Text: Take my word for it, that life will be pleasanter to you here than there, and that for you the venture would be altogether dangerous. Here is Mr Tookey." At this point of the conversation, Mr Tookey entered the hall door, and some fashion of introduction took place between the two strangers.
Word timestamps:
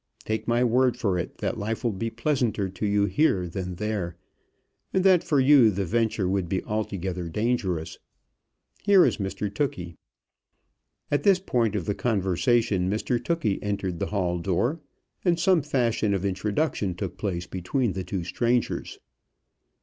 Take 0.25 0.47
my 0.47 0.63
word 0.63 0.97
for 0.97 1.19
it, 1.19 1.37
that 1.37 1.59
life 1.59 1.83
will 1.83 1.91
be 1.91 2.09
pleasanter 2.09 2.69
to 2.69 2.87
you 2.87 3.05
here 3.05 3.47
than 3.47 3.75
there, 3.75 4.15
and 4.91 5.03
that 5.03 5.23
for 5.23 5.39
you 5.39 5.69
the 5.69 5.85
venture 5.85 6.27
would 6.27 6.49
be 6.49 6.63
altogether 6.63 7.29
dangerous. 7.29 7.99
Here 8.81 9.05
is 9.05 9.17
Mr 9.17 9.47
Tookey." 9.53 9.97
At 11.11 11.21
this 11.21 11.37
point 11.39 11.75
of 11.75 11.85
the 11.85 11.93
conversation, 11.93 12.89
Mr 12.89 13.23
Tookey 13.23 13.59
entered 13.61 13.99
the 13.99 14.07
hall 14.07 14.39
door, 14.39 14.79
and 15.23 15.39
some 15.39 15.61
fashion 15.61 16.15
of 16.15 16.25
introduction 16.25 16.95
took 16.95 17.15
place 17.19 17.45
between 17.45 17.93
the 17.93 18.03
two 18.03 18.23
strangers. 18.23 18.97